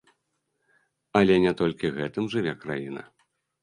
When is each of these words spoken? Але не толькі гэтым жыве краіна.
Але 1.21 1.35
не 1.45 1.53
толькі 1.61 1.95
гэтым 2.01 2.25
жыве 2.37 2.59
краіна. 2.67 3.11